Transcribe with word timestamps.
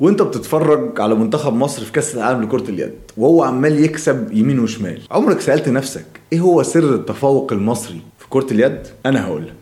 وانت 0.00 0.22
بتتفرج 0.22 1.00
على 1.00 1.14
منتخب 1.14 1.52
مصر 1.52 1.84
في 1.84 1.92
كأس 1.92 2.14
العالم 2.14 2.42
لكرة 2.42 2.70
اليد 2.70 2.94
وهو 3.16 3.42
عمال 3.42 3.84
يكسب 3.84 4.32
يمين 4.32 4.58
وشمال. 4.58 5.02
عمرك 5.10 5.40
سألت 5.40 5.68
نفسك 5.68 6.04
إيه 6.32 6.40
هو 6.40 6.62
سر 6.62 6.94
التفوق 6.94 7.52
المصري 7.52 8.00
في 8.18 8.26
كرة 8.30 8.46
اليد؟ 8.52 8.78
أنا 9.06 9.26
هقولك. 9.26 9.54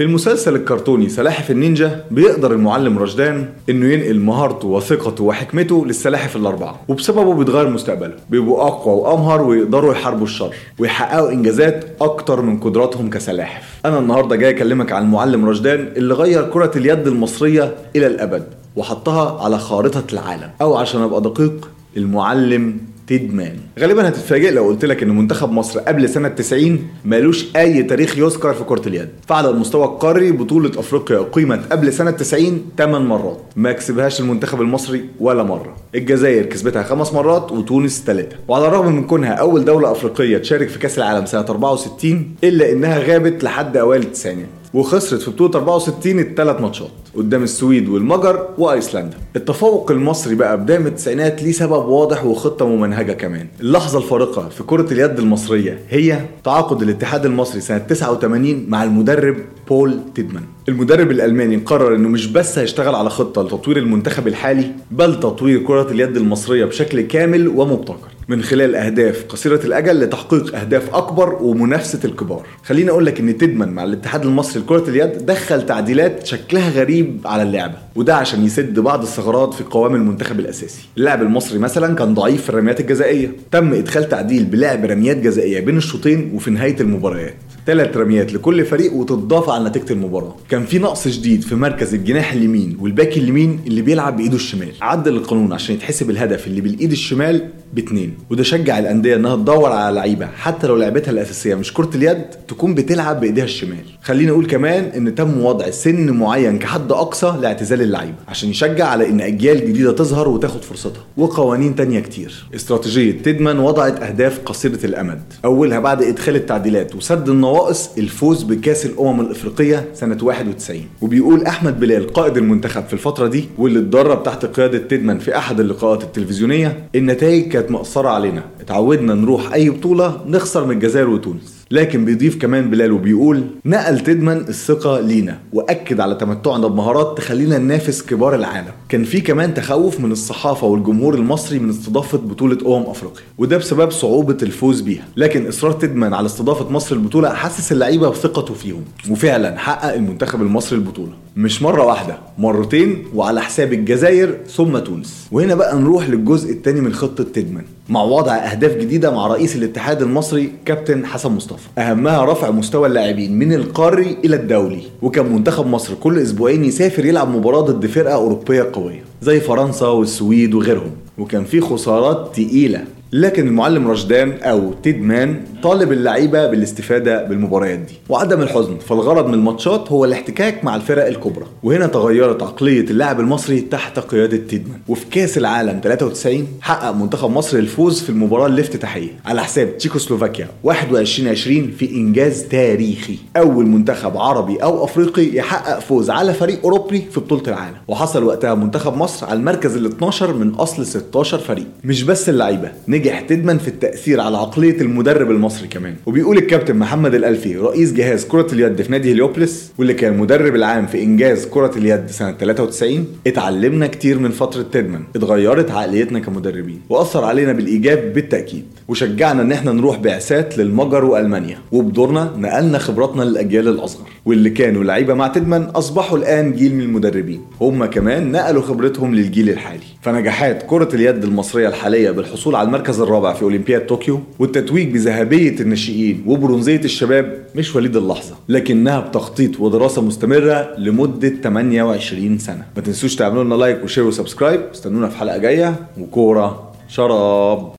في 0.00 0.06
المسلسل 0.06 0.56
الكرتوني 0.56 1.08
سلاحف 1.08 1.50
النينجا 1.50 2.04
بيقدر 2.10 2.52
المعلم 2.52 2.98
رشدان 2.98 3.48
إنه 3.70 3.86
ينقل 3.86 4.20
مهارته 4.20 4.68
وثقته 4.68 5.24
وحكمته 5.24 5.86
للسلاحف 5.86 6.36
الأربعة 6.36 6.80
وبسببه 6.88 7.34
بيتغير 7.34 7.68
مستقبله. 7.68 8.14
بيبقوا 8.30 8.62
أقوى 8.62 8.94
وأمهر 8.94 9.42
ويقدروا 9.42 9.92
يحاربوا 9.92 10.24
الشر 10.24 10.54
ويحققوا 10.78 11.32
إنجازات 11.32 11.84
أكتر 12.00 12.42
من 12.42 12.60
قدراتهم 12.60 13.10
كسلاحف. 13.10 13.80
أنا 13.84 13.98
النهارده 13.98 14.36
جاي 14.36 14.50
أكلمك 14.50 14.92
عن 14.92 15.02
المعلم 15.02 15.48
رشدان 15.48 15.88
اللي 15.96 16.14
غير 16.14 16.50
كرة 16.50 16.72
اليد 16.76 17.06
المصرية 17.06 17.74
إلى 17.96 18.06
الأبد 18.06 18.44
وحطها 18.76 19.44
على 19.44 19.58
خارطة 19.58 20.04
العالم 20.12 20.50
أو 20.60 20.76
عشان 20.76 21.02
أبقى 21.02 21.20
دقيق 21.20 21.68
المعلم 21.96 22.78
تيدمان 23.06 23.56
غالبا 23.78 24.08
هتتفاجئ 24.08 24.50
لو 24.50 24.64
قلت 24.64 24.84
لك 24.84 25.02
إن 25.02 25.08
منتخب 25.08 25.52
مصر 25.52 25.80
قبل 25.80 26.08
سنة 26.08 26.28
90 26.28 26.88
مالوش 27.04 27.46
أي 27.56 27.82
تاريخ 27.82 28.18
يذكر 28.18 28.54
في 28.54 28.64
كرة 28.64 28.88
اليد. 28.88 29.08
فعلى 29.28 29.50
المستوى 29.50 29.84
القاري 29.84 30.32
بطولة 30.32 30.70
أفريقيا 30.80 31.18
اقيمت 31.18 31.72
قبل 31.72 31.92
سنة 31.92 32.10
90 32.10 32.64
8 32.78 33.06
مرات. 33.06 33.40
ما 33.56 33.72
كسبهاش 33.72 34.20
المنتخب 34.20 34.60
المصري 34.60 35.04
ولا 35.20 35.42
مرة. 35.42 35.76
الجزائر 35.94 36.46
كسبتها 36.46 36.82
خمس 36.82 37.12
مرات 37.12 37.52
وتونس 37.52 38.02
ثلاثة 38.06 38.36
وعلى 38.48 38.66
الرغم 38.68 38.96
من 38.96 39.04
كونها 39.04 39.32
أول 39.32 39.64
دولة 39.64 39.92
أفريقية 39.92 40.38
تشارك 40.38 40.68
في 40.68 40.78
كأس 40.78 40.98
العالم 40.98 41.26
سنة 41.26 41.40
64 41.40 42.34
إلا 42.44 42.72
إنها 42.72 42.98
غابت 42.98 43.44
لحد 43.44 43.76
أوائل 43.76 44.02
التسعينات. 44.02 44.59
وخسرت 44.74 45.20
في 45.22 45.30
بطولة 45.30 45.54
64 45.54 46.18
الثلاث 46.18 46.60
ماتشات 46.60 46.90
قدام 47.16 47.42
السويد 47.42 47.88
والمجر 47.88 48.48
وأيسلندا. 48.58 49.16
التفوق 49.36 49.90
المصري 49.90 50.34
بقى 50.34 50.60
بداية 50.60 50.78
التسعينات 50.78 51.42
ليه 51.42 51.52
سبب 51.52 51.86
واضح 51.88 52.24
وخطة 52.24 52.66
ممنهجة 52.68 53.12
كمان. 53.12 53.46
اللحظة 53.60 53.98
الفارقة 53.98 54.48
في 54.48 54.62
كرة 54.62 54.92
اليد 54.92 55.18
المصرية 55.18 55.78
هي 55.88 56.20
تعاقد 56.44 56.82
الاتحاد 56.82 57.26
المصري 57.26 57.60
سنة 57.60 57.78
89 57.78 58.64
مع 58.68 58.84
المدرب 58.84 59.36
بول 59.68 60.00
تيدمان. 60.14 60.42
المدرب 60.68 61.10
الألماني 61.10 61.56
قرر 61.56 61.94
إنه 61.94 62.08
مش 62.08 62.26
بس 62.26 62.58
هيشتغل 62.58 62.94
على 62.94 63.10
خطة 63.10 63.42
لتطوير 63.42 63.76
المنتخب 63.76 64.28
الحالي 64.28 64.70
بل 64.90 65.20
تطوير 65.20 65.58
كرة 65.62 65.90
اليد 65.90 66.16
المصرية 66.16 66.64
بشكل 66.64 67.00
كامل 67.00 67.48
ومبتكر. 67.48 68.09
من 68.30 68.42
خلال 68.42 68.74
أهداف 68.74 69.24
قصيرة 69.28 69.60
الأجل 69.64 70.00
لتحقيق 70.00 70.56
أهداف 70.56 70.94
أكبر 70.94 71.34
ومنافسة 71.42 72.00
الكبار. 72.04 72.46
خليني 72.64 72.90
أقول 72.90 73.06
لك 73.06 73.20
إن 73.20 73.38
تدمن 73.38 73.68
مع 73.68 73.84
الاتحاد 73.84 74.24
المصري 74.24 74.62
لكرة 74.62 74.88
اليد 74.88 75.26
دخل 75.26 75.66
تعديلات 75.66 76.26
شكلها 76.26 76.70
غريب 76.70 77.20
على 77.24 77.42
اللعبة 77.42 77.74
وده 77.96 78.16
عشان 78.16 78.44
يسد 78.44 78.80
بعض 78.80 79.02
الثغرات 79.02 79.54
في 79.54 79.64
قوام 79.64 79.94
المنتخب 79.94 80.40
الأساسي. 80.40 80.82
اللاعب 80.98 81.22
المصري 81.22 81.58
مثلا 81.58 81.94
كان 81.94 82.14
ضعيف 82.14 82.42
في 82.42 82.48
الرميات 82.50 82.80
الجزائية 82.80 83.32
تم 83.50 83.74
إدخال 83.74 84.08
تعديل 84.08 84.44
بلعب 84.44 84.84
رميات 84.84 85.16
جزائية 85.16 85.60
بين 85.60 85.76
الشوطين 85.76 86.32
وفي 86.34 86.50
نهاية 86.50 86.80
المباريات. 86.80 87.34
ثلاث 87.70 87.96
رميات 87.96 88.32
لكل 88.32 88.64
فريق 88.64 88.92
وتضاف 88.92 89.50
على 89.50 89.68
نتيجة 89.68 89.92
المباراة. 89.92 90.36
كان 90.48 90.64
في 90.64 90.78
نقص 90.78 91.08
شديد 91.08 91.42
في 91.42 91.54
مركز 91.54 91.94
الجناح 91.94 92.32
اليمين 92.32 92.76
والباك 92.80 93.16
اليمين 93.16 93.60
اللي 93.66 93.82
بيلعب 93.82 94.16
بإيده 94.16 94.34
الشمال. 94.34 94.68
عدل 94.80 95.16
القانون 95.16 95.52
عشان 95.52 95.74
يتحسب 95.74 96.10
الهدف 96.10 96.46
اللي 96.46 96.60
بالإيد 96.60 96.90
الشمال 96.90 97.48
باتنين. 97.74 98.14
وده 98.30 98.42
شجع 98.42 98.78
الأندية 98.78 99.16
إنها 99.16 99.36
تدور 99.36 99.72
على 99.72 99.96
لعيبة 99.96 100.26
حتى 100.26 100.66
لو 100.66 100.76
لعبتها 100.76 101.10
الأساسية 101.10 101.54
مش 101.54 101.74
كرة 101.74 101.90
اليد 101.94 102.22
تكون 102.48 102.74
بتلعب 102.74 103.20
بإيديها 103.20 103.44
الشمال. 103.44 103.84
خليني 104.02 104.30
أقول 104.30 104.46
كمان 104.46 104.84
إن 104.84 105.14
تم 105.14 105.44
وضع 105.44 105.70
سن 105.70 106.10
معين 106.10 106.58
كحد 106.58 106.92
أقصى 106.92 107.34
لاعتزال 107.40 107.82
اللعيبة 107.82 108.14
عشان 108.28 108.48
يشجع 108.50 108.86
على 108.86 109.08
إن 109.08 109.20
أجيال 109.20 109.66
جديدة 109.68 109.92
تظهر 109.92 110.28
وتاخد 110.28 110.62
فرصتها. 110.62 111.02
وقوانين 111.16 111.74
تانية 111.74 112.00
كتير. 112.00 112.46
استراتيجية 112.54 113.22
تيدمان 113.22 113.58
وضعت 113.58 114.02
أهداف 114.02 114.38
قصيرة 114.38 114.78
الأمد. 114.84 115.22
أولها 115.44 115.78
بعد 115.80 116.02
إدخال 116.02 116.36
التعديلات 116.36 116.94
وسد 116.94 117.28
النواقص 117.60 117.98
الفوز 117.98 118.42
بكأس 118.42 118.86
الأمم 118.86 119.20
الإفريقية 119.20 119.88
سنة 119.94 120.18
91 120.22 120.80
وبيقول 121.02 121.44
أحمد 121.44 121.80
بلال 121.80 122.12
قائد 122.12 122.36
المنتخب 122.36 122.84
في 122.86 122.92
الفترة 122.92 123.26
دي 123.26 123.44
واللي 123.58 123.78
اتدرب 123.78 124.22
تحت 124.22 124.46
قيادة 124.46 124.78
تيدمان 124.78 125.18
في 125.18 125.36
أحد 125.36 125.60
اللقاءات 125.60 126.02
التلفزيونية 126.02 126.88
النتائج 126.94 127.48
كانت 127.52 127.70
مقصره 127.70 128.08
علينا. 128.08 128.42
اتعودنا 128.60 129.14
نروح 129.14 129.52
أي 129.52 129.70
بطولة 129.70 130.20
نخسر 130.26 130.64
من 130.64 130.70
الجزائر 130.74 131.08
وتونس. 131.10 131.59
لكن 131.72 132.04
بيضيف 132.04 132.38
كمان 132.38 132.70
بلال 132.70 132.92
وبيقول 132.92 133.44
نقل 133.64 134.00
تدمن 134.00 134.36
الثقة 134.36 135.00
لينا 135.00 135.38
وأكد 135.52 136.00
على 136.00 136.14
تمتعنا 136.14 136.66
بمهارات 136.66 137.18
تخلينا 137.18 137.58
ننافس 137.58 138.02
كبار 138.02 138.34
العالم. 138.34 138.72
كان 138.88 139.04
في 139.04 139.20
كمان 139.20 139.54
تخوف 139.54 140.00
من 140.00 140.12
الصحافة 140.12 140.66
والجمهور 140.66 141.14
المصري 141.14 141.58
من 141.58 141.70
استضافة 141.70 142.18
بطولة 142.18 142.76
أمم 142.76 142.86
أفريقيا 142.86 143.22
وده 143.38 143.56
بسبب 143.56 143.90
صعوبة 143.90 144.36
الفوز 144.42 144.80
بيها. 144.80 145.04
لكن 145.16 145.48
إصرار 145.48 145.72
تدمن 145.72 146.14
على 146.14 146.26
استضافة 146.26 146.70
مصر 146.70 146.96
البطولة 146.96 147.34
حسس 147.34 147.72
اللعيبة 147.72 148.08
بثقته 148.08 148.54
فيهم 148.54 148.84
وفعلا 149.10 149.58
حقق 149.58 149.94
المنتخب 149.94 150.42
المصري 150.42 150.78
البطولة. 150.78 151.12
مش 151.36 151.62
مرة 151.62 151.84
واحدة 151.84 152.18
مرتين 152.38 153.04
وعلى 153.14 153.42
حساب 153.42 153.72
الجزائر 153.72 154.36
ثم 154.56 154.78
تونس. 154.78 155.28
وهنا 155.32 155.54
بقى 155.54 155.78
نروح 155.78 156.08
للجزء 156.08 156.52
الثاني 156.52 156.80
من 156.80 156.92
خطة 156.92 157.24
تدمن 157.24 157.62
مع 157.88 158.02
وضع 158.02 158.34
أهداف 158.34 158.76
جديدة 158.76 159.10
مع 159.10 159.26
رئيس 159.26 159.56
الاتحاد 159.56 160.02
المصري 160.02 160.52
كابتن 160.64 161.06
حسن 161.06 161.32
مصطفى. 161.32 161.68
أهمها 161.78 162.24
رفع 162.24 162.50
مستوى 162.50 162.88
اللاعبين 162.88 163.38
من 163.38 163.52
القاري 163.52 164.16
إلى 164.24 164.36
الدولي. 164.36 164.82
وكان 165.02 165.32
منتخب 165.32 165.66
مصر 165.66 165.94
كل 165.94 166.18
أسبوعين 166.18 166.64
يسافر 166.64 167.04
يلعب 167.04 167.36
مباراة 167.36 167.60
ضد 167.60 167.86
فرقة 167.86 168.14
أوروبية 168.14 168.70
قوية 168.72 169.02
زي 169.22 169.40
فرنسا 169.40 169.86
والسويد 169.86 170.54
وغيرهم. 170.54 170.90
وكان 171.18 171.44
في 171.44 171.60
خسارات 171.60 172.30
تقيلة. 172.32 172.84
لكن 173.12 173.48
المعلم 173.48 173.88
رشدان 173.90 174.32
أو 174.42 174.72
تيدمان 174.82 175.40
طالب 175.62 175.92
اللعيبة 175.92 176.46
بالاستفادة 176.46 177.24
بالمباريات 177.24 177.78
دي. 177.78 177.94
وعدم 178.08 178.42
الحزن 178.42 178.76
فالغرض 178.78 179.26
من 179.26 179.34
الماتشات 179.34 179.92
هو 179.92 180.04
الاحتكاك 180.04 180.64
مع 180.64 180.76
الفرق 180.76 181.06
الكبرى. 181.06 181.44
وهنا 181.62 181.86
تغيرت 181.86 182.42
عقلية 182.42 182.80
اللاعب 182.80 183.20
المصري 183.20 183.60
تحت 183.60 183.98
قيادة 183.98 184.36
تيدمان. 184.36 184.78
وفي 184.88 185.06
كأس 185.10 185.38
العالم 185.38 185.80
93 185.84 186.46
حقق 186.60 186.90
منتخب 186.90 187.30
مصر 187.30 187.58
الفوز 187.58 188.00
في 188.02 188.10
المباراة 188.10 188.46
الافتتاحيه 188.46 189.08
على 189.26 189.42
حساب 189.44 189.78
تشيكوسلوفاكيا 189.78 190.48
21 190.64 191.28
20 191.28 191.70
في 191.70 191.90
إنجاز 191.90 192.42
تاريخي. 192.42 193.18
أول 193.36 193.66
منتخب 193.66 194.16
عربي 194.16 194.56
أو 194.56 194.84
أفريقي 194.84 195.36
يحقق 195.36 195.78
فوز 195.78 196.10
على 196.10 196.34
فريق 196.34 196.62
أوروبي 196.64 197.06
في 197.10 197.20
بطولة 197.20 197.42
العالم. 197.48 197.76
وحصل 197.88 198.24
وقتها 198.24 198.54
منتخب 198.54 198.96
مصر 198.96 199.26
على 199.26 199.38
المركز 199.38 199.76
ال 199.76 199.86
12 199.86 200.32
من 200.32 200.50
أصل 200.54 200.86
16 200.86 201.38
فريق. 201.38 201.66
مش 201.84 202.02
بس 202.02 202.28
اللعيبة 202.28 202.72
نجح 203.00 203.20
تدمن 203.20 203.58
في 203.58 203.68
التأثير 203.68 204.20
على 204.20 204.36
عقلية 204.36 204.80
المدرب 204.80 205.30
المصري 205.30 205.68
كمان. 205.68 205.94
وبيقول 206.06 206.38
الكابتن 206.38 206.76
محمد 206.76 207.14
الألفي 207.14 207.56
رئيس 207.56 207.92
جهاز 207.92 208.24
كرة 208.24 208.46
اليد 208.52 208.82
في 208.82 208.92
نادي 208.92 209.12
هليوبلس 209.12 209.72
واللي 209.78 209.94
كان 209.94 210.14
المدرب 210.14 210.54
العام 210.54 210.86
في 210.86 211.02
إنجاز 211.02 211.46
كرة 211.46 211.72
اليد 211.76 212.10
سنة 212.10 212.32
93 212.32 213.06
اتعلمنا 213.26 213.86
كتير 213.86 214.18
من 214.18 214.30
فترة 214.30 214.62
تدمن. 214.62 215.00
اتغيرت 215.16 215.70
عقليتنا 215.70 216.18
كمدربين 216.18 216.80
وأثر 216.88 217.24
علينا 217.24 217.52
بالإيجاب 217.52 218.12
بالتأكيد. 218.12 218.64
وشجعنا 218.88 219.42
إن 219.42 219.52
إحنا 219.52 219.72
نروح 219.72 219.98
بعثات 219.98 220.58
للمجر 220.58 221.04
وألمانيا. 221.04 221.58
وبدورنا 221.72 222.32
نقلنا 222.38 222.78
خبراتنا 222.78 223.22
للأجيال 223.22 223.68
الأصغر. 223.68 224.06
واللي 224.24 224.50
كانوا 224.50 224.84
لعيبة 224.84 225.14
مع 225.14 225.28
تدمن 225.28 225.62
أصبحوا 225.62 226.18
الآن 226.18 226.52
جيل 226.52 226.74
من 226.74 226.80
المدربين. 226.80 227.40
هم 227.60 227.84
كمان 227.84 228.32
نقلوا 228.32 228.62
خبرتهم 228.62 229.14
للجيل 229.14 229.50
الحالي. 229.50 229.80
فنجاحات 230.02 230.62
كرة 230.62 230.94
اليد 230.94 231.24
المصرية 231.24 231.68
الحالية 231.68 232.10
بالحصول 232.10 232.54
على 232.54 232.66
المركز 232.66 233.00
الرابع 233.00 233.32
في 233.32 233.42
أولمبياد 233.42 233.86
طوكيو 233.86 234.20
والتتويج 234.38 234.92
بذهبية 234.92 235.60
الناشئين 235.60 236.24
وبرونزية 236.26 236.80
الشباب 236.84 237.44
مش 237.56 237.76
وليد 237.76 237.96
اللحظة 237.96 238.34
لكنها 238.48 239.00
بتخطيط 239.00 239.60
ودراسة 239.60 240.02
مستمرة 240.02 240.74
لمدة 240.78 241.32
28 241.42 242.38
سنة. 242.38 242.64
ما 242.76 242.82
تنسوش 242.82 243.16
تعملوا 243.16 243.44
لنا 243.44 243.54
like 243.54 243.84
و 243.84 243.87
share 243.87 244.04
و 244.04 244.09
subscribe. 244.09 244.60
استنونا 244.74 245.08
في 245.08 245.16
حلقة 245.16 245.38
جاية 245.38 245.74
وكورة 245.98 246.72
شراب. 246.88 247.72